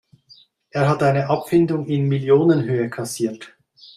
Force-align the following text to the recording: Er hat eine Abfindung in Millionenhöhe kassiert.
Er 0.71 0.89
hat 0.89 1.03
eine 1.03 1.29
Abfindung 1.29 1.85
in 1.85 2.07
Millionenhöhe 2.07 2.89
kassiert. 2.89 3.53